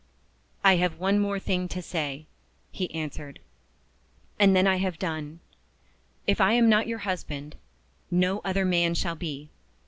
"I 0.63 0.77
have 0.77 0.97
one 0.97 1.17
thing 1.41 1.59
more 1.59 1.69
to 1.69 1.81
say," 1.83 2.25
he 2.71 2.91
answered, 2.91 3.39
"and 4.39 4.55
then 4.55 4.65
I 4.65 4.77
have 4.77 4.97
done. 4.97 5.41
If 6.25 6.41
I 6.41 6.53
am 6.53 6.67
not 6.67 6.87
your 6.87 6.97
husband, 7.05 7.55
no 8.09 8.39
other 8.43 8.65
man 8.65 8.95
shall 8.95 9.15
be. 9.15 9.51